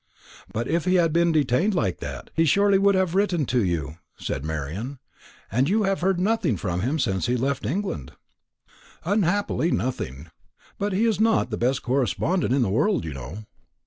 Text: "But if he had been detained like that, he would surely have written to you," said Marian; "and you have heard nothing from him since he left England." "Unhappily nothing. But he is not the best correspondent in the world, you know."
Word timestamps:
"But 0.51 0.67
if 0.67 0.85
he 0.85 0.95
had 0.95 1.13
been 1.13 1.31
detained 1.31 1.75
like 1.75 1.99
that, 1.99 2.31
he 2.35 2.41
would 2.41 2.49
surely 2.49 2.97
have 2.97 3.13
written 3.13 3.45
to 3.45 3.63
you," 3.63 3.97
said 4.17 4.43
Marian; 4.43 4.97
"and 5.51 5.69
you 5.69 5.83
have 5.83 6.01
heard 6.01 6.19
nothing 6.19 6.57
from 6.57 6.79
him 6.81 6.97
since 6.97 7.27
he 7.27 7.35
left 7.37 7.67
England." 7.67 8.13
"Unhappily 9.05 9.69
nothing. 9.69 10.31
But 10.79 10.93
he 10.93 11.05
is 11.05 11.19
not 11.19 11.51
the 11.51 11.55
best 11.57 11.83
correspondent 11.83 12.51
in 12.51 12.63
the 12.63 12.69
world, 12.71 13.05
you 13.05 13.13
know." 13.13 13.45